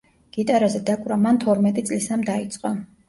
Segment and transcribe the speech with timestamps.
[0.37, 2.73] გიტარაზე დაკვრა მან თორმეტი წლისამ დაიწყო.